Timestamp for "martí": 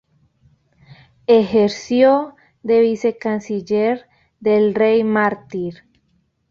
5.03-5.73